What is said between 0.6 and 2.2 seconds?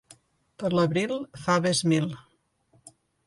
Per l'abril, faves mil.